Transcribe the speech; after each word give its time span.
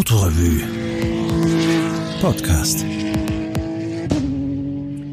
Autorevue 0.00 0.62
Podcast. 2.22 2.86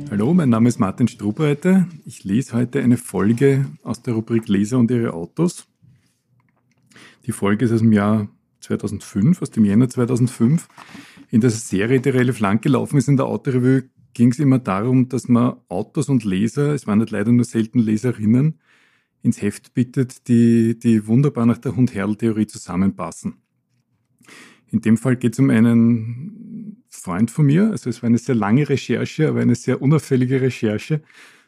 Hallo, 0.09 0.33
mein 0.33 0.47
Name 0.47 0.69
ist 0.69 0.79
Martin 0.79 1.09
Strubreiter. 1.09 1.89
Ich 2.05 2.23
lese 2.23 2.53
heute 2.53 2.81
eine 2.81 2.95
Folge 2.95 3.65
aus 3.83 4.01
der 4.01 4.13
Rubrik 4.13 4.47
Leser 4.47 4.77
und 4.77 4.89
ihre 4.89 5.13
Autos. 5.13 5.67
Die 7.25 7.33
Folge 7.33 7.65
ist 7.65 7.73
aus 7.73 7.81
dem 7.81 7.91
Jahr 7.91 8.29
2005, 8.61 9.41
aus 9.41 9.51
dem 9.51 9.65
Jänner 9.65 9.89
2005. 9.89 10.69
In 11.31 11.41
der 11.41 11.49
Serie, 11.49 11.99
die 11.99 12.07
relativ 12.07 12.39
lang 12.39 12.61
gelaufen 12.61 12.97
ist 12.97 13.09
in 13.09 13.17
der 13.17 13.25
Autorevue, 13.25 13.89
ging 14.13 14.31
es 14.31 14.39
immer 14.39 14.59
darum, 14.59 15.09
dass 15.09 15.27
man 15.27 15.57
Autos 15.67 16.07
und 16.07 16.23
Leser, 16.23 16.73
es 16.73 16.87
waren 16.87 16.99
nicht 16.99 17.11
leider 17.11 17.33
nur 17.33 17.43
selten 17.43 17.79
Leserinnen, 17.79 18.57
ins 19.21 19.41
Heft 19.41 19.73
bittet, 19.73 20.29
die, 20.29 20.79
die 20.79 21.07
wunderbar 21.07 21.45
nach 21.45 21.57
der 21.57 21.75
Hund-Herrl-Theorie 21.75 22.47
zusammenpassen. 22.47 23.41
In 24.69 24.81
dem 24.81 24.97
Fall 24.97 25.15
geht 25.15 25.33
es 25.33 25.39
um 25.39 25.49
einen 25.49 26.83
Freund 26.89 27.31
von 27.31 27.45
mir, 27.45 27.71
also 27.71 27.89
es 27.89 28.01
war 28.01 28.07
eine 28.07 28.17
sehr 28.17 28.35
lange 28.35 28.67
Recherche, 28.67 29.29
aber 29.29 29.41
eine 29.41 29.55
sehr 29.55 29.81
unauffällige 29.81 30.41
Recherche. 30.41 31.01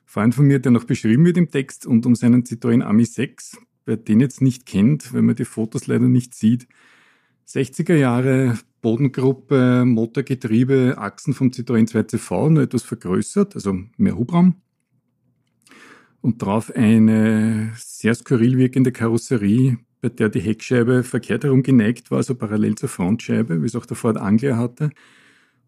Freund 0.05 0.34
von 0.34 0.45
mir, 0.45 0.59
der 0.59 0.72
noch 0.72 0.86
beschrieben 0.86 1.26
wird 1.26 1.38
im 1.38 1.52
Text 1.52 1.86
und 1.86 2.05
um 2.05 2.16
seinen 2.16 2.44
Citroën 2.44 2.82
Ami 2.82 3.05
6, 3.05 3.58
wer 3.86 3.98
den 3.98 4.20
jetzt 4.20 4.42
nicht 4.42 4.66
kennt, 4.66 5.14
wenn 5.14 5.26
man 5.26 5.36
die 5.36 5.45
Fotos 5.45 5.88
leider 5.88 6.08
nicht 6.08 6.34
sieht. 6.34 6.68
60er 7.48 7.95
Jahre 7.95 8.58
Bodengruppe, 8.82 9.84
Motorgetriebe, 9.86 10.95
Achsen 10.98 11.34
vom 11.34 11.50
Citroën 11.50 11.90
2CV, 11.90 12.50
nur 12.50 12.64
etwas 12.64 12.84
vergrößert, 12.84 13.56
also 13.56 13.78
mehr 13.98 14.17
Hubraum. 14.17 14.56
Und 16.22 16.42
drauf 16.42 16.72
eine 16.76 17.72
sehr 17.76 18.14
skurril 18.16 18.58
wirkende 18.58 18.92
Karosserie, 18.92 19.78
bei 20.02 20.09
der 20.09 20.30
die 20.30 20.39
Heckscheibe 20.39 21.03
verkehrt 21.03 21.44
herum 21.44 21.64
geneigt 21.64 22.11
war, 22.11 22.17
also 22.17 22.36
parallel 22.36 22.75
zur 22.75 22.89
Frontscheibe, 22.89 23.61
wie 23.61 23.66
es 23.66 23.75
auch 23.75 23.86
der 23.86 23.97
Ford 23.97 24.17
Anglia 24.17 24.58
hatte. 24.58 24.92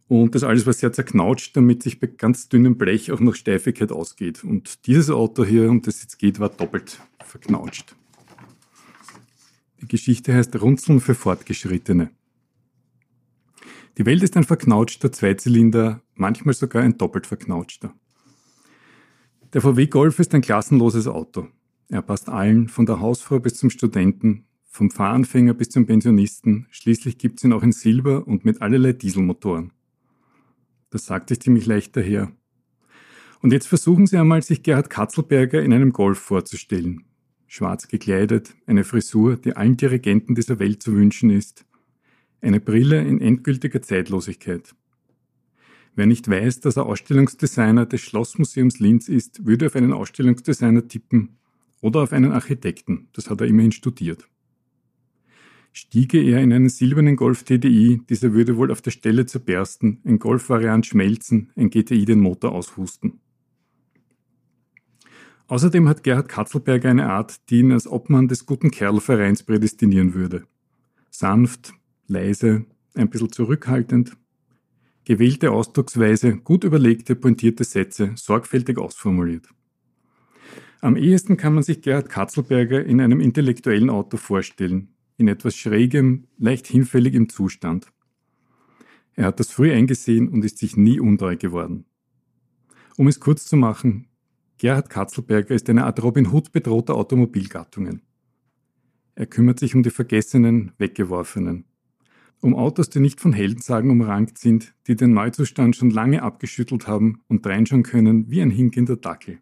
Und 0.08 0.36
das 0.36 0.44
alles 0.44 0.66
war 0.66 0.74
sehr 0.74 0.92
zerknautscht, 0.92 1.56
damit 1.56 1.84
sich 1.84 2.00
bei 2.00 2.08
ganz 2.08 2.50
dünnem 2.50 2.78
Blech 2.78 3.12
auch 3.12 3.22
noch 3.22 3.36
Steifigkeit 3.36 3.92
ausgeht. 3.92 4.44
Und 4.44 4.86
dieses 4.86 5.10
Auto 5.10 5.46
hier, 5.46 5.70
um 5.70 5.82
das 5.82 6.02
jetzt 6.02 6.20
geht, 6.20 6.40
war 6.40 6.50
doppelt 6.50 7.00
verknautscht. 7.24 7.96
Die 9.82 9.88
Geschichte 9.88 10.34
heißt 10.34 10.62
Runzeln 10.62 11.00
für 11.00 11.16
Fortgeschrittene. 11.16 12.12
Die 13.98 14.06
Welt 14.06 14.24
ist 14.24 14.38
ein 14.38 14.44
verknautschter 14.44 15.12
Zweizylinder, 15.12 16.02
manchmal 16.16 16.54
sogar 16.54 16.84
ein 16.84 16.98
doppelt 16.98 17.26
verknautschter. 17.28 17.94
Der 19.54 19.62
VW 19.62 19.88
Golf 19.88 20.20
ist 20.20 20.34
ein 20.34 20.42
klassenloses 20.42 21.08
Auto. 21.08 21.48
Er 21.92 22.02
passt 22.02 22.30
allen, 22.30 22.70
von 22.70 22.86
der 22.86 23.02
Hausfrau 23.02 23.42
bis 23.42 23.56
zum 23.56 23.70
Studenten, 23.70 24.46
vom 24.64 24.90
Fahranfänger 24.90 25.54
bis 25.54 25.68
zum 25.68 25.86
Pensionisten. 25.86 26.66
Schließlich 26.72 27.18
gibt's 27.18 27.44
ihn 27.44 27.52
auch 27.52 27.64
in 27.64 27.74
Silber 27.74 28.26
und 28.26 28.46
mit 28.46 28.62
allerlei 28.62 28.94
Dieselmotoren. 28.94 29.74
Das 30.90 31.06
sagt 31.06 31.28
sich 31.28 31.42
ziemlich 31.42 31.66
leicht 31.66 31.98
daher. 31.98 32.32
Und 33.42 33.52
jetzt 33.52 33.68
versuchen 33.68 34.08
Sie 34.08 34.18
einmal, 34.18 34.42
sich 34.42 34.64
Gerhard 34.64 34.90
Katzelberger 34.90 35.62
in 35.62 35.74
einem 35.74 35.92
Golf 35.92 36.18
vorzustellen. 36.18 37.04
Schwarz 37.46 37.90
gekleidet, 37.90 38.56
eine 38.68 38.86
Frisur, 38.86 39.36
die 39.36 39.58
allen 39.58 39.76
Dirigenten 39.76 40.34
dieser 40.34 40.60
Welt 40.60 40.82
zu 40.82 40.94
wünschen 40.94 41.30
ist. 41.30 41.66
Eine 42.40 42.62
Brille 42.62 43.02
in 43.02 43.20
endgültiger 43.20 43.82
Zeitlosigkeit. 43.82 44.74
Wer 45.96 46.06
nicht 46.06 46.30
weiß, 46.30 46.62
dass 46.62 46.78
er 46.78 46.86
Ausstellungsdesigner 46.86 47.86
des 47.86 48.00
Schlossmuseums 48.00 48.80
Linz 48.80 49.10
ist, 49.10 49.46
würde 49.46 49.66
auf 49.66 49.76
einen 49.76 49.92
Ausstellungsdesigner 49.92 50.88
tippen 50.88 51.36
oder 51.82 52.02
auf 52.02 52.14
einen 52.14 52.32
Architekten, 52.32 53.10
das 53.14 53.30
hat 53.30 53.42
er 53.42 53.48
immerhin 53.48 53.72
studiert. 53.72 54.28
Stiege 55.74 56.22
er 56.22 56.42
in 56.42 56.52
einen 56.52 56.70
silbernen 56.70 57.16
Golf 57.16 57.44
TDI, 57.44 58.02
dieser 58.10 58.34
würde 58.34 58.58
wohl 58.58 58.72
auf 58.72 58.82
der 58.82 58.92
Stelle 58.92 59.26
zerbersten, 59.26 60.02
ein 60.06 60.20
Golf-Variant 60.20 60.86
schmelzen, 60.86 61.50
ein 61.56 61.70
GTI 61.70 62.06
den 62.06 62.20
Motor 62.20 62.52
aushusten. 62.52 63.22
Außerdem 65.48 65.88
hat 65.88 66.04
Gerhard 66.04 66.30
Katzelberger 66.30 66.90
eine 66.90 67.10
Art, 67.10 67.50
die 67.50 67.60
ihn 67.60 67.72
als 67.72 67.88
Obmann 67.88 68.28
des 68.28 68.46
guten 68.46 68.72
Kerlvereins 68.72 69.44
prädestinieren 69.44 70.14
würde. 70.14 70.46
Sanft, 71.10 71.74
leise, 72.08 72.66
ein 72.94 73.10
bisschen 73.10 73.32
zurückhaltend, 73.32 74.18
gewählte 75.06 75.52
Ausdrucksweise, 75.52 76.38
gut 76.38 76.64
überlegte, 76.64 77.16
pointierte 77.16 77.64
Sätze, 77.64 78.12
sorgfältig 78.16 78.78
ausformuliert. 78.78 79.48
Am 80.84 80.96
ehesten 80.96 81.38
kann 81.38 81.54
man 81.54 81.62
sich 81.62 81.84
Gerhard 81.84 82.10
Katzelberger 82.10 82.84
in 82.84 83.00
einem 83.02 83.20
intellektuellen 83.20 83.92
Auto 83.92 84.18
vorstellen, 84.18 84.96
in 85.16 85.28
etwas 85.28 85.56
schrägem, 85.56 86.26
leicht 86.40 86.66
hinfälligem 86.66 87.30
Zustand. 87.30 87.94
Er 89.14 89.26
hat 89.26 89.40
das 89.40 89.52
früh 89.52 89.72
eingesehen 89.72 90.28
und 90.28 90.44
ist 90.44 90.58
sich 90.58 90.78
nie 90.78 91.00
untreu 91.00 91.36
geworden. 91.36 91.86
Um 92.98 93.08
es 93.08 93.20
kurz 93.20 93.46
zu 93.46 93.58
machen, 93.58 94.08
Gerhard 94.58 94.90
Katzelberger 94.90 95.54
ist 95.54 95.70
eine 95.70 95.86
Art 95.86 96.02
Robin 96.02 96.32
Hood 96.32 96.52
bedrohter 96.52 96.96
Automobilgattungen. 96.96 98.02
Er 99.14 99.28
kümmert 99.28 99.60
sich 99.60 99.76
um 99.76 99.84
die 99.84 99.92
vergessenen, 99.92 100.72
weggeworfenen. 100.80 101.66
Um 102.40 102.56
Autos, 102.56 102.90
die 102.90 103.02
nicht 103.02 103.22
von 103.22 103.34
Heldensagen 103.34 103.92
umrankt 103.92 104.40
sind, 104.40 104.74
die 104.88 104.96
den 104.96 105.14
Neuzustand 105.14 105.76
schon 105.76 105.92
lange 105.92 106.24
abgeschüttelt 106.24 106.88
haben 106.88 107.22
und 107.28 107.46
reinschauen 107.46 107.84
können 107.84 108.32
wie 108.32 108.42
ein 108.42 108.50
hinkender 108.50 108.96
Dackel. 108.96 109.42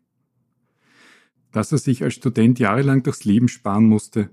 Dass 1.51 1.71
er 1.71 1.77
sich 1.77 2.03
als 2.03 2.13
Student 2.13 2.59
jahrelang 2.59 3.03
durchs 3.03 3.25
Leben 3.25 3.47
sparen 3.47 3.85
musste, 3.85 4.29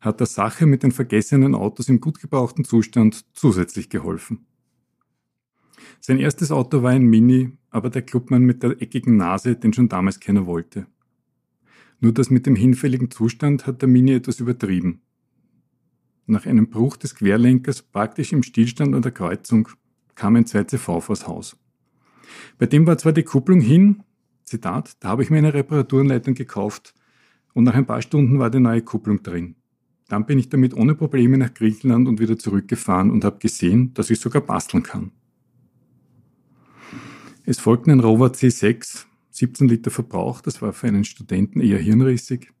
hat 0.00 0.20
der 0.20 0.26
Sache 0.26 0.66
mit 0.66 0.82
den 0.82 0.92
vergessenen 0.92 1.54
Autos 1.54 1.88
im 1.88 2.00
gut 2.00 2.20
gebrauchten 2.20 2.64
Zustand 2.64 3.24
zusätzlich 3.34 3.90
geholfen. 3.90 4.46
Sein 6.00 6.18
erstes 6.18 6.50
Auto 6.50 6.82
war 6.82 6.90
ein 6.90 7.04
Mini, 7.04 7.52
aber 7.70 7.90
der 7.90 8.02
Clubmann 8.02 8.42
mit 8.42 8.62
der 8.62 8.80
eckigen 8.80 9.16
Nase, 9.16 9.56
den 9.56 9.72
schon 9.72 9.88
damals 9.88 10.20
keiner 10.20 10.46
wollte. 10.46 10.86
Nur 12.00 12.12
das 12.12 12.30
mit 12.30 12.46
dem 12.46 12.56
hinfälligen 12.56 13.10
Zustand 13.10 13.66
hat 13.66 13.82
der 13.82 13.88
Mini 13.88 14.14
etwas 14.14 14.40
übertrieben. 14.40 15.02
Nach 16.26 16.46
einem 16.46 16.70
Bruch 16.70 16.96
des 16.96 17.14
Querlenkers 17.14 17.82
praktisch 17.82 18.32
im 18.32 18.42
Stillstand 18.42 18.94
an 18.94 19.02
der 19.02 19.12
Kreuzung 19.12 19.68
kam 20.14 20.36
ein 20.36 20.44
2CV 20.44 21.00
vors 21.00 21.26
Haus. 21.26 21.56
Bei 22.58 22.66
dem 22.66 22.86
war 22.86 22.96
zwar 22.96 23.12
die 23.12 23.24
Kupplung 23.24 23.60
hin, 23.60 24.02
Zitat, 24.50 24.96
da 25.00 25.10
habe 25.10 25.22
ich 25.22 25.30
mir 25.30 25.38
eine 25.38 25.54
Reparaturenleitung 25.54 26.34
gekauft 26.34 26.92
und 27.54 27.64
nach 27.64 27.74
ein 27.74 27.86
paar 27.86 28.02
Stunden 28.02 28.38
war 28.40 28.50
die 28.50 28.58
neue 28.58 28.82
Kupplung 28.82 29.22
drin. 29.22 29.54
Dann 30.08 30.26
bin 30.26 30.40
ich 30.40 30.48
damit 30.48 30.74
ohne 30.74 30.96
Probleme 30.96 31.38
nach 31.38 31.54
Griechenland 31.54 32.08
und 32.08 32.18
wieder 32.18 32.36
zurückgefahren 32.36 33.12
und 33.12 33.24
habe 33.24 33.38
gesehen, 33.38 33.94
dass 33.94 34.10
ich 34.10 34.18
sogar 34.18 34.42
basteln 34.42 34.82
kann. 34.82 35.12
Es 37.44 37.60
folgten 37.60 37.92
ein 37.92 38.00
Rover 38.00 38.26
C6, 38.26 39.06
17 39.30 39.68
Liter 39.68 39.90
Verbrauch, 39.92 40.40
das 40.40 40.60
war 40.60 40.72
für 40.72 40.88
einen 40.88 41.04
Studenten 41.04 41.60
eher 41.60 41.78
hirnrissig, 41.78 42.52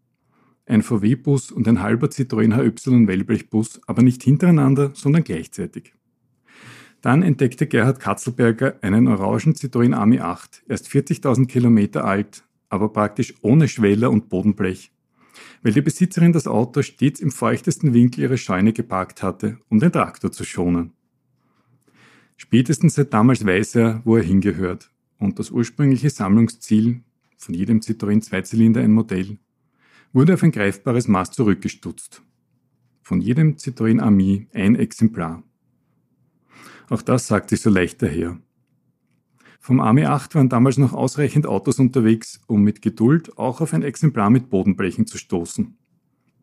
ein 0.66 0.82
VW-Bus 0.82 1.50
und 1.50 1.66
ein 1.66 1.82
halber 1.82 2.06
Citroën 2.06 2.54
HY 2.56 3.08
Wellblechbus, 3.08 3.80
aber 3.88 4.02
nicht 4.02 4.22
hintereinander, 4.22 4.92
sondern 4.94 5.24
gleichzeitig. 5.24 5.92
Dann 7.02 7.22
entdeckte 7.22 7.66
Gerhard 7.66 7.98
Katzelberger 7.98 8.76
einen 8.82 9.08
orangen 9.08 9.54
Citroën 9.54 9.94
Ami 9.94 10.20
8, 10.20 10.64
erst 10.68 10.88
40.000 10.88 11.46
Kilometer 11.46 12.04
alt, 12.04 12.44
aber 12.68 12.90
praktisch 12.90 13.34
ohne 13.40 13.68
Schweller 13.68 14.10
und 14.10 14.28
Bodenblech, 14.28 14.92
weil 15.62 15.72
die 15.72 15.80
Besitzerin 15.80 16.32
das 16.32 16.46
Auto 16.46 16.82
stets 16.82 17.20
im 17.20 17.30
feuchtesten 17.30 17.94
Winkel 17.94 18.24
ihrer 18.24 18.36
Scheune 18.36 18.72
geparkt 18.72 19.22
hatte, 19.22 19.58
um 19.70 19.80
den 19.80 19.92
Traktor 19.92 20.30
zu 20.30 20.44
schonen. 20.44 20.92
Spätestens 22.36 22.94
seit 22.94 23.12
damals 23.14 23.46
weiß 23.46 23.76
er, 23.76 24.02
wo 24.04 24.16
er 24.16 24.22
hingehört 24.22 24.90
und 25.18 25.38
das 25.38 25.50
ursprüngliche 25.50 26.10
Sammlungsziel, 26.10 27.02
von 27.36 27.54
jedem 27.54 27.80
Citroën 27.80 28.20
Zweizylinder 28.20 28.82
ein 28.82 28.92
Modell, 28.92 29.38
wurde 30.12 30.34
auf 30.34 30.42
ein 30.42 30.52
greifbares 30.52 31.08
Maß 31.08 31.30
zurückgestutzt. 31.32 32.22
Von 33.02 33.20
jedem 33.20 33.56
Citroën 33.56 34.00
Ami 34.00 34.48
ein 34.52 34.74
Exemplar. 34.74 35.42
Auch 36.90 37.02
das 37.02 37.28
sagt 37.28 37.50
sich 37.50 37.60
so 37.60 37.70
leicht 37.70 38.02
daher. 38.02 38.38
Vom 39.60 39.78
Army 39.78 40.04
8 40.04 40.34
waren 40.34 40.48
damals 40.48 40.76
noch 40.76 40.92
ausreichend 40.92 41.46
Autos 41.46 41.78
unterwegs, 41.78 42.40
um 42.48 42.62
mit 42.62 42.82
Geduld 42.82 43.38
auch 43.38 43.60
auf 43.60 43.72
ein 43.72 43.84
Exemplar 43.84 44.28
mit 44.28 44.50
Bodenblechen 44.50 45.06
zu 45.06 45.16
stoßen. 45.16 45.78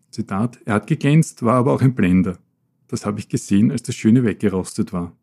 Zitat, 0.09 0.59
er 0.63 0.75
hat 0.75 0.87
geglänzt, 0.87 1.43
war 1.43 1.55
aber 1.55 1.73
auch 1.73 1.81
ein 1.81 1.95
Blender. 1.95 2.37
Das 2.87 3.05
habe 3.05 3.19
ich 3.19 3.27
gesehen, 3.27 3.71
als 3.71 3.83
das 3.83 3.95
Schöne 3.95 4.23
weggerostet 4.23 4.93
war. 4.93 5.17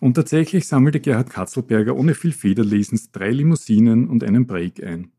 Und 0.00 0.14
tatsächlich 0.14 0.66
sammelte 0.66 1.00
Gerhard 1.00 1.28
Katzelberger 1.28 1.94
ohne 1.94 2.14
viel 2.14 2.32
Federlesens 2.32 3.10
drei 3.10 3.30
Limousinen 3.30 4.08
und 4.08 4.24
einen 4.24 4.46
Break 4.46 4.82
ein. 4.82 5.10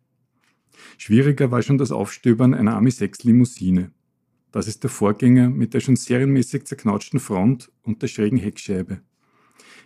Schwieriger 0.97 1.51
war 1.51 1.61
schon 1.61 1.77
das 1.77 1.91
Aufstöbern 1.91 2.55
einer 2.55 2.73
Army 2.73 2.89
6 2.89 3.25
Limousine. 3.25 3.91
Das 4.51 4.67
ist 4.67 4.83
der 4.83 4.89
Vorgänger 4.89 5.49
mit 5.49 5.73
der 5.73 5.79
schon 5.79 5.95
serienmäßig 5.95 6.65
zerknautschten 6.65 7.19
Front 7.19 7.71
und 7.83 8.01
der 8.01 8.07
schrägen 8.07 8.39
Heckscheibe. 8.39 9.01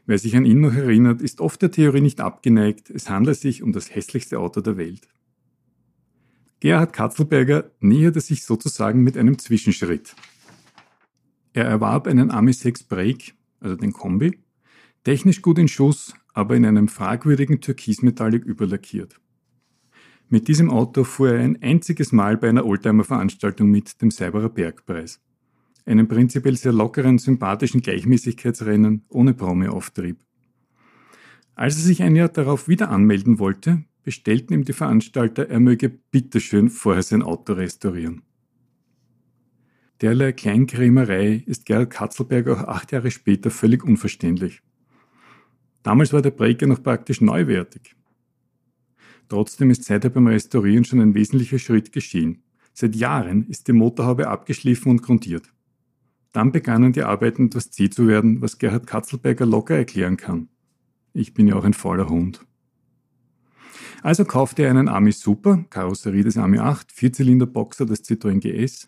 Wer 0.06 0.18
sich 0.18 0.36
an 0.36 0.46
ihn 0.46 0.62
noch 0.62 0.74
erinnert, 0.74 1.22
ist 1.22 1.42
oft 1.42 1.62
der 1.62 1.72
Theorie 1.72 2.02
nicht 2.02 2.22
abgeneigt, 2.22 2.90
es 2.90 3.10
handle 3.10 3.34
sich 3.34 3.64
um 3.64 3.72
das 3.72 3.94
hässlichste 3.94 4.40
Auto 4.40 4.62
der 4.62 4.78
Welt. 4.78 5.08
Gerhard 6.60 6.94
Katzelberger 6.94 7.72
näherte 7.80 8.22
sich 8.22 8.46
sozusagen 8.46 9.02
mit 9.04 9.18
einem 9.18 9.38
Zwischenschritt. 9.38 10.16
Er 11.54 11.66
erwarb 11.66 12.08
einen 12.08 12.32
Ami 12.32 12.54
6 12.54 12.84
Break, 12.84 13.36
also 13.60 13.76
den 13.76 13.94
Kombi, 13.94 14.40
technisch 15.04 15.42
gut 15.42 15.58
in 15.58 15.68
Schuss, 15.68 16.14
aber 16.34 16.56
in 16.56 16.66
einem 16.66 16.88
fragwürdigen 16.88 17.62
Türkismetallic 17.62 18.44
überlackiert. 18.46 19.20
Mit 20.34 20.48
diesem 20.48 20.72
Auto 20.72 21.04
fuhr 21.04 21.34
er 21.34 21.42
ein 21.42 21.62
einziges 21.62 22.12
Mal 22.12 22.38
bei 22.38 22.50
einer 22.50 22.66
Oldtimer-Veranstaltung 22.66 23.70
mit, 23.70 24.02
dem 24.02 24.10
Cyberer 24.10 24.50
Bergpreis. 24.50 25.22
Einem 25.86 26.08
prinzipiell 26.08 26.58
sehr 26.58 26.74
lockeren, 26.74 27.20
sympathischen 27.20 27.82
Gleichmäßigkeitsrennen 27.82 29.06
ohne 29.10 29.36
Promi-Auftrieb. 29.36 30.18
Als 31.54 31.76
er 31.76 31.84
sich 31.84 32.02
ein 32.02 32.16
Jahr 32.16 32.30
darauf 32.30 32.68
wieder 32.68 32.90
anmelden 32.90 33.38
wollte, 33.38 33.84
bestellten 34.02 34.56
ihm 34.56 34.64
die 34.66 34.74
Veranstalter, 34.74 35.50
er 35.52 35.60
möge 35.60 35.90
bitteschön 35.90 36.72
vorher 36.72 37.04
sein 37.04 37.22
Auto 37.22 37.54
restaurieren. 37.54 38.24
Derlei 40.02 40.32
Kleinkrämerei 40.32 41.44
ist 41.46 41.68
Gerhard 41.68 41.92
Katzelberg 41.92 42.48
auch 42.48 42.64
acht 42.64 42.92
Jahre 42.92 43.12
später 43.12 43.52
völlig 43.52 43.84
unverständlich. 43.84 44.64
Damals 45.84 46.12
war 46.12 46.24
der 46.24 46.32
Breaker 46.32 46.66
noch 46.66 46.82
praktisch 46.82 47.22
neuwertig. 47.22 47.96
Trotzdem 49.30 49.70
ist 49.70 49.86
seither 49.86 50.10
beim 50.10 50.28
Restaurieren 50.28 50.86
schon 50.86 51.02
ein 51.02 51.14
wesentlicher 51.14 51.60
Schritt 51.60 51.92
geschehen. 51.92 52.44
Seit 52.74 52.96
Jahren 52.96 53.48
ist 53.48 53.68
die 53.68 53.74
Motorhaube 53.74 54.28
abgeschliffen 54.28 54.92
und 54.92 55.02
grundiert. 55.04 55.52
Dann 56.32 56.52
begannen 56.52 56.94
die 56.94 57.04
Arbeiten 57.04 57.48
etwas 57.48 57.70
zäh 57.70 57.90
zu 57.90 58.08
werden, 58.08 58.42
was 58.42 58.58
Gerhard 58.58 58.88
Katzelberger 58.88 59.46
locker 59.46 59.76
erklären 59.76 60.18
kann. 60.18 60.50
Ich 61.14 61.34
bin 61.34 61.48
ja 61.48 61.56
auch 61.56 61.64
ein 61.64 61.74
fauler 61.74 62.10
Hund. 62.10 62.46
Also 64.02 64.26
kaufte 64.26 64.64
er 64.64 64.72
einen 64.72 64.90
Ami 64.90 65.12
Super, 65.12 65.64
Karosserie 65.70 66.24
des 66.24 66.38
Ami 66.38 66.58
8, 66.60 66.92
Vierzylinder-Boxer 66.92 67.86
des 67.86 68.04
Citroën 68.04 68.40
GS, 68.40 68.88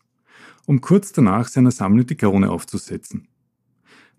um 0.66 0.82
kurz 0.82 1.12
danach 1.12 1.48
seiner 1.48 1.72
Sammlung 1.72 2.06
die 2.08 2.18
Krone 2.18 2.50
aufzusetzen. 2.50 3.28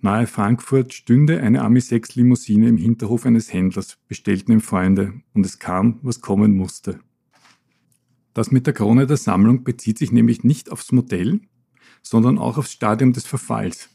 Nahe 0.07 0.29
Frankfurt 0.29 0.95
stünde 0.95 1.41
eine 1.41 1.63
Ami 1.63 1.81
6 1.81 2.15
Limousine 2.15 2.69
im 2.69 2.77
Hinterhof 2.77 3.27
eines 3.27 3.53
Händlers, 3.53 3.99
bestellten 4.07 4.53
ihm 4.53 4.61
Freunde, 4.61 5.15
und 5.35 5.45
es 5.45 5.59
kam, 5.59 5.99
was 6.03 6.21
kommen 6.21 6.57
musste. 6.57 7.01
Das 8.33 8.53
mit 8.53 8.69
der 8.69 8.73
Krone 8.73 9.09
der 9.09 9.17
Sammlung 9.17 9.65
bezieht 9.65 9.99
sich 9.99 10.13
nämlich 10.13 10.45
nicht 10.45 10.71
aufs 10.71 10.93
Modell, 10.93 11.41
sondern 12.03 12.39
auch 12.39 12.57
aufs 12.57 12.71
Stadium 12.71 13.15
des 13.15 13.27
Verfalls. 13.27 13.89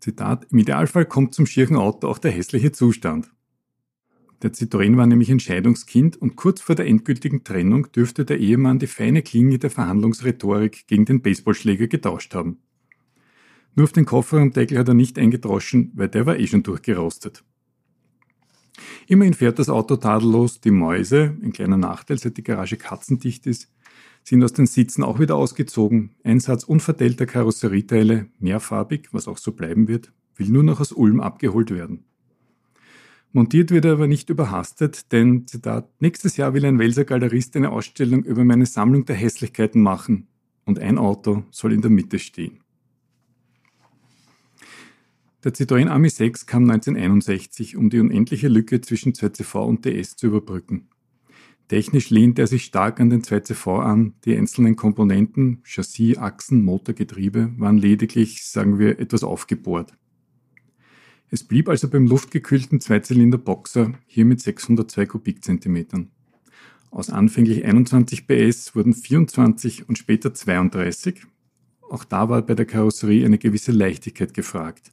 Zitat, 0.00 0.46
im 0.50 0.58
Idealfall 0.58 1.06
kommt 1.06 1.32
zum 1.32 1.46
schieren 1.46 1.76
Auto 1.76 2.06
auch 2.06 2.18
der 2.18 2.32
hässliche 2.32 2.70
Zustand. 2.70 3.30
Der 4.42 4.52
Citroën 4.52 4.98
war 4.98 5.06
nämlich 5.06 5.30
Entscheidungskind 5.30 6.18
und 6.18 6.36
kurz 6.36 6.60
vor 6.60 6.74
der 6.74 6.86
endgültigen 6.86 7.42
Trennung 7.42 7.90
dürfte 7.90 8.26
der 8.26 8.38
Ehemann 8.38 8.78
die 8.78 8.86
feine 8.86 9.22
Klinge 9.22 9.58
der 9.58 9.70
Verhandlungsrhetorik 9.70 10.86
gegen 10.88 11.06
den 11.06 11.22
Baseballschläger 11.22 11.86
getauscht 11.86 12.34
haben. 12.34 12.58
Nur 13.74 13.84
auf 13.84 13.92
den 13.92 14.04
Kofferraumdeckel 14.04 14.78
hat 14.78 14.88
er 14.88 14.94
nicht 14.94 15.18
eingedroschen, 15.18 15.92
weil 15.94 16.08
der 16.08 16.26
war 16.26 16.38
eh 16.38 16.46
schon 16.46 16.62
durchgerostet. 16.62 17.44
Immerhin 19.06 19.34
fährt 19.34 19.58
das 19.58 19.68
Auto 19.68 19.96
tadellos, 19.96 20.60
die 20.60 20.70
Mäuse, 20.70 21.36
ein 21.42 21.52
kleiner 21.52 21.76
Nachteil, 21.76 22.18
seit 22.18 22.36
die 22.36 22.42
Garage 22.42 22.76
katzendicht 22.76 23.46
ist, 23.46 23.68
sind 24.22 24.44
aus 24.44 24.52
den 24.52 24.66
Sitzen 24.66 25.02
auch 25.02 25.18
wieder 25.18 25.36
ausgezogen. 25.36 26.10
Ein 26.24 26.40
Satz 26.40 26.64
unverteilter 26.64 27.26
Karosserieteile, 27.26 28.26
mehrfarbig, 28.38 29.08
was 29.12 29.28
auch 29.28 29.38
so 29.38 29.52
bleiben 29.52 29.88
wird, 29.88 30.12
will 30.36 30.48
nur 30.48 30.62
noch 30.62 30.80
aus 30.80 30.92
Ulm 30.92 31.20
abgeholt 31.20 31.70
werden. 31.70 32.04
Montiert 33.32 33.70
wird 33.70 33.84
er 33.84 33.92
aber 33.92 34.08
nicht 34.08 34.28
überhastet, 34.28 35.12
denn, 35.12 35.46
Zitat, 35.46 35.88
nächstes 36.00 36.36
Jahr 36.36 36.52
will 36.52 36.64
ein 36.64 36.80
Welser 36.80 37.04
Galerist 37.04 37.54
eine 37.56 37.70
Ausstellung 37.70 38.24
über 38.24 38.44
meine 38.44 38.66
Sammlung 38.66 39.04
der 39.04 39.14
Hässlichkeiten 39.14 39.80
machen 39.82 40.26
und 40.64 40.80
ein 40.80 40.98
Auto 40.98 41.44
soll 41.50 41.72
in 41.72 41.80
der 41.80 41.90
Mitte 41.90 42.18
stehen. 42.18 42.60
Der 45.42 45.54
Citroën 45.54 45.88
Ami 45.88 46.10
6 46.10 46.44
kam 46.44 46.64
1961, 46.70 47.74
um 47.74 47.88
die 47.88 47.98
unendliche 47.98 48.48
Lücke 48.48 48.82
zwischen 48.82 49.14
2CV 49.14 49.60
und 49.60 49.86
DS 49.86 50.16
zu 50.16 50.26
überbrücken. 50.26 50.90
Technisch 51.68 52.10
lehnt 52.10 52.38
er 52.38 52.46
sich 52.46 52.64
stark 52.64 53.00
an 53.00 53.08
den 53.08 53.22
2CV 53.22 53.80
an. 53.80 54.12
Die 54.26 54.36
einzelnen 54.36 54.76
Komponenten, 54.76 55.62
Chassis, 55.64 56.18
Achsen, 56.18 56.62
Motor, 56.62 56.94
Getriebe, 56.94 57.54
waren 57.56 57.78
lediglich, 57.78 58.44
sagen 58.44 58.78
wir, 58.78 58.98
etwas 58.98 59.22
aufgebohrt. 59.22 59.96
Es 61.30 61.42
blieb 61.42 61.70
also 61.70 61.88
beim 61.88 62.06
luftgekühlten 62.06 62.80
Zweizylinder-Boxer, 62.80 63.94
hier 64.06 64.26
mit 64.26 64.42
602 64.42 65.06
Kubikzentimetern. 65.06 66.10
Aus 66.90 67.08
anfänglich 67.08 67.64
21 67.64 68.26
PS 68.26 68.74
wurden 68.74 68.92
24 68.92 69.88
und 69.88 69.96
später 69.96 70.34
32. 70.34 71.22
Auch 71.88 72.04
da 72.04 72.28
war 72.28 72.42
bei 72.42 72.54
der 72.54 72.66
Karosserie 72.66 73.24
eine 73.24 73.38
gewisse 73.38 73.72
Leichtigkeit 73.72 74.34
gefragt. 74.34 74.92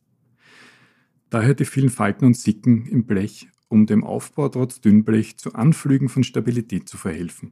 Daher 1.30 1.54
die 1.54 1.66
vielen 1.66 1.90
Falten 1.90 2.26
und 2.26 2.38
Sicken 2.38 2.86
im 2.88 3.06
Blech 3.06 3.50
um 3.70 3.86
dem 3.86 4.04
Aufbau 4.04 4.50
trotz 4.50 4.82
Dünnblech 4.82 5.38
zu 5.38 5.54
Anflügen 5.54 6.10
von 6.10 6.24
Stabilität 6.24 6.88
zu 6.88 6.98
verhelfen. 6.98 7.52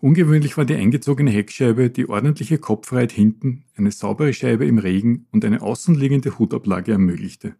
Ungewöhnlich 0.00 0.56
war 0.56 0.66
die 0.66 0.74
eingezogene 0.74 1.30
Heckscheibe, 1.30 1.90
die 1.90 2.08
ordentliche 2.08 2.58
Kopfreiheit 2.58 3.12
hinten, 3.12 3.64
eine 3.76 3.90
saubere 3.90 4.32
Scheibe 4.32 4.66
im 4.66 4.78
Regen 4.78 5.26
und 5.32 5.44
eine 5.44 5.62
außenliegende 5.62 6.38
Hutablage 6.38 6.92
ermöglichte. 6.92 7.56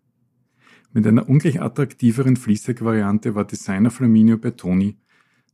Mit 0.92 1.06
einer 1.06 1.28
ungleich 1.28 1.60
attraktiveren 1.60 2.36
Fließheck-Variante 2.36 3.34
war 3.34 3.46
Designer 3.46 3.90
Flaminio 3.90 4.36
Bertoni, 4.36 4.98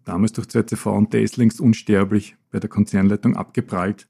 damals 0.04 0.32
durch 0.32 0.48
2CV 0.48 0.96
und 0.96 1.12
DS 1.12 1.36
längst 1.36 1.60
unsterblich, 1.60 2.36
bei 2.50 2.58
der 2.58 2.68
Konzernleitung 2.68 3.36
abgeprallt. 3.36 4.08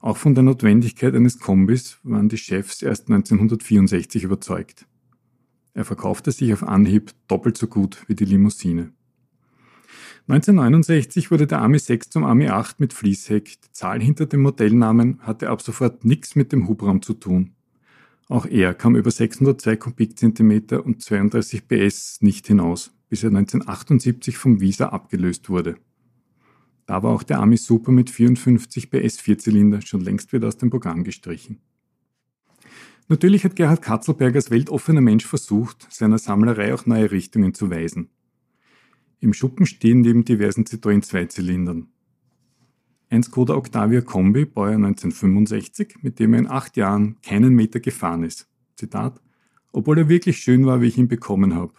Auch 0.00 0.16
von 0.16 0.34
der 0.34 0.44
Notwendigkeit 0.44 1.14
eines 1.14 1.38
Kombis 1.38 1.98
waren 2.02 2.28
die 2.28 2.38
Chefs 2.38 2.82
erst 2.82 3.08
1964 3.10 4.24
überzeugt. 4.24 4.86
Er 5.74 5.84
verkaufte 5.84 6.32
sich 6.32 6.52
auf 6.52 6.62
Anhieb 6.62 7.12
doppelt 7.28 7.56
so 7.56 7.66
gut 7.66 8.04
wie 8.06 8.14
die 8.14 8.24
Limousine. 8.24 8.92
1969 10.28 11.30
wurde 11.30 11.46
der 11.46 11.62
Ami 11.62 11.78
6 11.78 12.10
zum 12.10 12.24
Ami 12.24 12.48
8 12.48 12.80
mit 12.80 12.92
Fließheck. 12.92 13.44
Die 13.44 13.72
Zahl 13.72 14.02
hinter 14.02 14.26
dem 14.26 14.42
Modellnamen 14.42 15.20
hatte 15.20 15.50
ab 15.50 15.62
sofort 15.62 16.04
nichts 16.04 16.34
mit 16.34 16.50
dem 16.50 16.66
Hubraum 16.66 17.00
zu 17.00 17.14
tun. 17.14 17.52
Auch 18.28 18.46
er 18.46 18.74
kam 18.74 18.96
über 18.96 19.10
602 19.10 19.76
Kubikzentimeter 19.76 20.84
und 20.84 21.00
32 21.00 21.68
PS 21.68 22.22
nicht 22.22 22.46
hinaus, 22.48 22.92
bis 23.08 23.22
er 23.22 23.28
1978 23.28 24.36
vom 24.36 24.60
Visa 24.60 24.88
abgelöst 24.88 25.48
wurde. 25.48 25.76
Da 26.86 27.02
war 27.02 27.12
auch 27.12 27.24
der 27.24 27.40
Ami 27.40 27.56
Super 27.56 27.90
mit 27.92 28.10
54 28.10 28.90
PS 28.90 29.20
Vierzylinder 29.20 29.82
schon 29.82 30.00
längst 30.00 30.32
wieder 30.32 30.48
aus 30.48 30.56
dem 30.56 30.70
Programm 30.70 31.02
gestrichen. 31.04 31.60
Natürlich 33.08 33.44
hat 33.44 33.56
Gerhard 33.56 33.82
Katzelberg 33.82 34.34
als 34.34 34.50
weltoffener 34.50 35.00
Mensch 35.00 35.26
versucht, 35.26 35.86
seiner 35.90 36.18
Sammlerei 36.18 36.74
auch 36.74 36.86
neue 36.86 37.10
Richtungen 37.10 37.54
zu 37.54 37.70
weisen. 37.70 38.10
Im 39.20 39.32
Schuppen 39.32 39.66
stehen 39.66 40.00
neben 40.00 40.24
diversen 40.24 40.64
Citroën 40.64 41.02
Zweizylindern. 41.02 41.88
Ein 43.08 43.22
Skoda 43.22 43.54
Octavia 43.54 44.00
Kombi, 44.00 44.44
Baujahr 44.44 44.76
1965, 44.76 45.98
mit 46.02 46.18
dem 46.18 46.34
er 46.34 46.40
in 46.40 46.50
acht 46.50 46.76
Jahren 46.76 47.16
keinen 47.22 47.54
Meter 47.54 47.78
gefahren 47.78 48.24
ist. 48.24 48.48
Zitat, 48.74 49.20
obwohl 49.72 49.98
er 49.98 50.08
wirklich 50.08 50.38
schön 50.38 50.66
war, 50.66 50.80
wie 50.80 50.88
ich 50.88 50.98
ihn 50.98 51.08
bekommen 51.08 51.54
habe. 51.54 51.72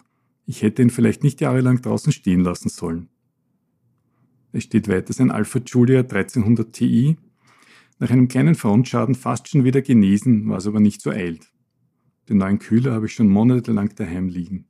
Ich 0.46 0.62
hätte 0.62 0.80
ihn 0.80 0.90
vielleicht 0.90 1.22
nicht 1.22 1.42
jahrelang 1.42 1.82
draußen 1.82 2.12
stehen 2.12 2.40
lassen 2.40 2.70
sollen. 2.70 3.08
Es 4.52 4.64
steht 4.64 4.88
weiter 4.88 5.12
sein 5.12 5.30
Alpha 5.30 5.58
Giulia 5.58 6.00
1300 6.00 6.72
Ti, 6.72 7.16
nach 7.98 8.10
einem 8.10 8.28
kleinen 8.28 8.54
Frontschaden 8.54 9.14
fast 9.14 9.48
schon 9.48 9.64
wieder 9.64 9.82
genesen, 9.82 10.48
was 10.48 10.66
aber 10.66 10.80
nicht 10.80 11.02
so 11.02 11.10
eilt. 11.10 11.52
Den 12.28 12.38
neuen 12.38 12.58
Kühler 12.58 12.92
habe 12.92 13.06
ich 13.06 13.14
schon 13.14 13.28
monatelang 13.28 13.94
daheim 13.94 14.28
liegen. 14.28 14.66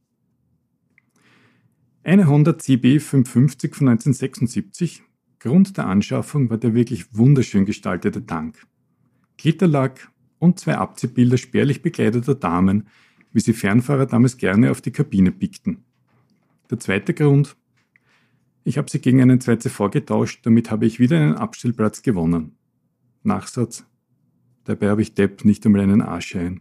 Eine 2.02 2.26
Honda 2.26 2.56
CB 2.56 3.00
550 3.00 3.74
von 3.74 3.88
1976. 3.88 5.02
Grund 5.40 5.76
der 5.76 5.86
Anschaffung 5.86 6.48
war 6.48 6.56
der 6.56 6.74
wirklich 6.74 7.14
wunderschön 7.14 7.66
gestaltete 7.66 8.24
Tank. 8.24 8.66
Glitterlack 9.36 10.10
und 10.38 10.58
zwei 10.58 10.76
Abziehbilder 10.76 11.36
spärlich 11.36 11.82
bekleideter 11.82 12.34
Damen, 12.34 12.88
wie 13.32 13.40
sie 13.40 13.52
Fernfahrer 13.52 14.06
damals 14.06 14.36
gerne 14.36 14.70
auf 14.70 14.80
die 14.80 14.90
Kabine 14.90 15.32
pickten. 15.32 15.84
Der 16.70 16.78
zweite 16.78 17.14
Grund, 17.14 17.56
ich 18.68 18.76
habe 18.76 18.90
sie 18.90 19.00
gegen 19.00 19.22
einen 19.22 19.40
2CV 19.40 19.88
getauscht, 19.88 20.44
damit 20.44 20.70
habe 20.70 20.84
ich 20.84 21.00
wieder 21.00 21.16
einen 21.16 21.34
Abstellplatz 21.34 22.02
gewonnen. 22.02 22.58
Nachsatz. 23.22 23.86
Dabei 24.64 24.90
habe 24.90 25.00
ich 25.00 25.14
Depp 25.14 25.46
nicht 25.46 25.64
einmal 25.64 25.80
einen 25.80 26.02
Arschein. 26.02 26.60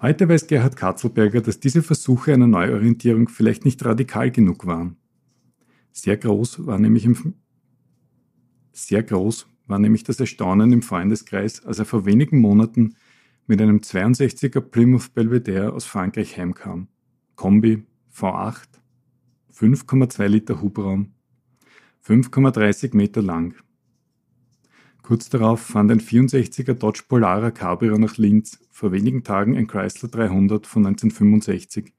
Heute 0.00 0.28
weiß 0.28 0.46
Gerhard 0.46 0.76
Katzelberger, 0.76 1.40
dass 1.40 1.58
diese 1.58 1.82
Versuche 1.82 2.32
einer 2.32 2.46
Neuorientierung 2.46 3.28
vielleicht 3.28 3.64
nicht 3.64 3.84
radikal 3.84 4.30
genug 4.30 4.64
waren. 4.64 4.96
Sehr 5.90 6.16
groß 6.16 6.64
war 6.66 6.78
nämlich 6.78 7.04
im 7.04 7.34
sehr 8.72 9.02
groß 9.02 9.48
war 9.66 9.80
nämlich 9.80 10.04
das 10.04 10.20
Erstaunen 10.20 10.72
im 10.72 10.82
Freundeskreis, 10.82 11.66
als 11.66 11.80
er 11.80 11.84
vor 11.84 12.06
wenigen 12.06 12.38
Monaten 12.38 12.94
mit 13.48 13.60
einem 13.60 13.78
62er 13.78 14.60
Plymouth 14.60 15.14
Belvedere 15.14 15.72
aus 15.72 15.84
Frankreich 15.84 16.38
heimkam. 16.38 16.86
Kombi, 17.34 17.82
V8, 18.14 18.79
5,2 19.54 20.26
Liter 20.26 20.60
Hubraum, 20.62 21.12
5,30 22.06 22.96
Meter 22.96 23.22
lang. 23.22 23.54
Kurz 25.02 25.28
darauf 25.28 25.60
fand 25.60 25.90
ein 25.90 26.00
64er 26.00 26.74
Dodge 26.74 27.02
Polara 27.08 27.50
Cabrio 27.50 27.98
nach 27.98 28.16
Linz, 28.16 28.60
vor 28.70 28.92
wenigen 28.92 29.24
Tagen 29.24 29.56
ein 29.56 29.66
Chrysler 29.66 30.08
300 30.08 30.66
von 30.66 30.86
1965, 30.86 31.92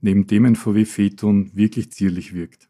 neben 0.00 0.26
dem 0.26 0.46
ein 0.46 0.56
VW 0.56 0.84
Phaeton 0.84 1.54
wirklich 1.54 1.92
zierlich 1.92 2.34
wirkt. 2.34 2.68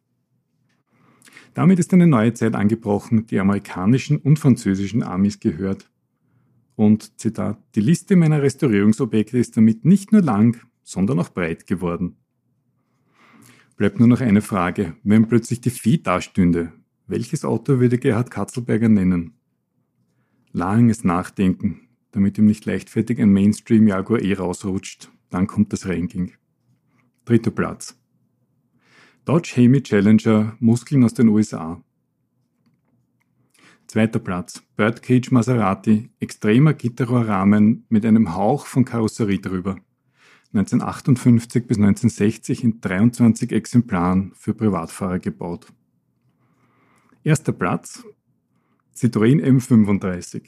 Damit 1.55 1.79
ist 1.79 1.93
eine 1.93 2.07
neue 2.07 2.35
Zeit 2.35 2.55
angebrochen, 2.55 3.27
die 3.27 3.41
amerikanischen 3.41 4.19
und 4.19 4.39
französischen 4.39 5.03
Armys 5.03 5.41
gehört. 5.41 5.91
Und 6.77 7.19
Zitat, 7.19 7.59
die 7.75 7.81
Liste 7.81 8.17
meiner 8.17 8.43
Restaurierungsobjekte 8.43 9.39
ist 9.39 9.57
damit 9.57 9.85
nicht 9.85 10.12
nur 10.12 10.23
lang, 10.23 10.61
sondern 10.83 11.19
auch 11.19 11.31
breit 11.31 11.67
geworden. 11.67 12.17
Bleibt 13.81 13.99
nur 13.99 14.09
noch 14.09 14.21
eine 14.21 14.43
Frage. 14.43 14.95
Wenn 15.05 15.27
plötzlich 15.27 15.63
die 15.63 15.71
Vieh 15.71 16.03
dastünde, 16.03 16.71
welches 17.07 17.47
Auto 17.47 17.81
würde 17.81 17.97
Gerhard 17.97 18.31
Katzelberger 18.31 18.91
nennen? 18.91 19.39
Langes 20.53 21.03
Nachdenken, 21.03 21.89
damit 22.11 22.37
ihm 22.37 22.45
nicht 22.45 22.67
leichtfertig 22.67 23.19
ein 23.19 23.33
Mainstream 23.33 23.89
Jaguar 23.89 24.21
E 24.21 24.35
rausrutscht. 24.35 25.11
Dann 25.31 25.47
kommt 25.47 25.73
das 25.73 25.87
Ranking. 25.89 26.33
Dritter 27.25 27.53
Platz. 27.53 27.99
Dodge 29.25 29.53
Hemi 29.55 29.83
Challenger, 29.83 30.59
Muskeln 30.61 31.03
aus 31.03 31.15
den 31.15 31.29
USA. 31.29 31.83
Zweiter 33.87 34.19
Platz. 34.19 34.63
Birdcage 34.77 35.31
Maserati, 35.31 36.11
extremer 36.21 36.75
Gitterrohrrahmen 36.75 37.87
mit 37.89 38.05
einem 38.05 38.35
Hauch 38.35 38.67
von 38.67 38.85
Karosserie 38.85 39.39
drüber. 39.39 39.77
1958 40.52 41.66
bis 41.66 41.76
1960 41.76 42.64
in 42.64 42.80
23 42.80 43.52
Exemplaren 43.52 44.33
für 44.35 44.52
Privatfahrer 44.52 45.21
gebaut. 45.21 45.73
Erster 47.23 47.52
Platz. 47.52 48.02
Citroën 48.97 49.40
M35. 49.40 50.42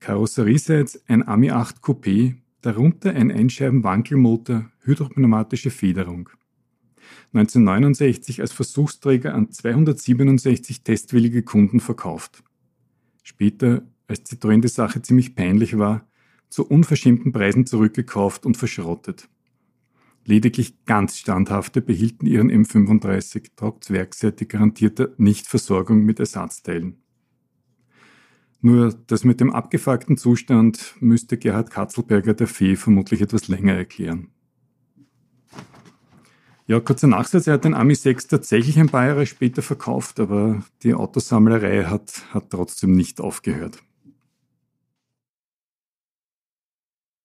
Karosseriesitz 0.00 1.00
ein 1.06 1.26
Ami 1.26 1.50
8 1.50 1.82
Coupé, 1.82 2.36
darunter 2.62 3.12
ein 3.12 3.30
Einscheiben-Wankelmotor, 3.30 4.70
hydropneumatische 4.80 5.70
Federung. 5.70 6.30
1969 7.34 8.40
als 8.40 8.52
Versuchsträger 8.52 9.34
an 9.34 9.50
267 9.50 10.82
testwillige 10.82 11.42
Kunden 11.42 11.80
verkauft. 11.80 12.42
Später, 13.22 13.82
als 14.06 14.24
Citroën 14.24 14.62
die 14.62 14.68
Sache 14.68 15.02
ziemlich 15.02 15.34
peinlich 15.34 15.76
war, 15.76 16.07
zu 16.48 16.66
unverschämten 16.66 17.32
Preisen 17.32 17.66
zurückgekauft 17.66 18.46
und 18.46 18.56
verschrottet. 18.56 19.28
Lediglich 20.24 20.84
ganz 20.84 21.16
Standhafte 21.16 21.80
behielten 21.80 22.26
ihren 22.26 22.50
M35 22.50 23.52
trotz 23.56 23.90
werkseitig 23.90 24.50
garantierter 24.50 25.10
Nichtversorgung 25.16 26.04
mit 26.04 26.20
Ersatzteilen. 26.20 27.02
Nur 28.60 28.92
das 29.06 29.24
mit 29.24 29.40
dem 29.40 29.50
abgefuckten 29.50 30.16
Zustand 30.16 30.96
müsste 31.00 31.38
Gerhard 31.38 31.70
Katzelberger 31.70 32.34
der 32.34 32.48
Fee 32.48 32.76
vermutlich 32.76 33.20
etwas 33.20 33.48
länger 33.48 33.74
erklären. 33.74 34.28
Ja, 36.66 36.80
kurzer 36.80 37.06
Nachsatz, 37.06 37.46
er 37.46 37.54
hat 37.54 37.64
den 37.64 37.72
Ami 37.72 37.94
6 37.94 38.26
tatsächlich 38.26 38.78
ein 38.78 38.90
paar 38.90 39.06
Jahre 39.06 39.24
später 39.24 39.62
verkauft, 39.62 40.20
aber 40.20 40.62
die 40.82 40.92
Autosammlerei 40.92 41.84
hat, 41.84 42.22
hat 42.34 42.50
trotzdem 42.50 42.92
nicht 42.92 43.22
aufgehört. 43.22 43.82